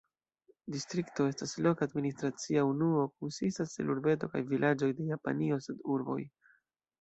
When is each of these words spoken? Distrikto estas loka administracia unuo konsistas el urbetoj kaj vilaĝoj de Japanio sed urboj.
Distrikto 0.75 1.25
estas 1.31 1.51
loka 1.67 1.87
administracia 1.89 2.63
unuo 2.69 3.03
konsistas 3.11 3.77
el 3.85 3.93
urbetoj 3.97 4.31
kaj 4.33 4.43
vilaĝoj 4.55 4.91
de 5.03 5.07
Japanio 5.13 5.61
sed 5.69 5.87
urboj. 5.99 6.19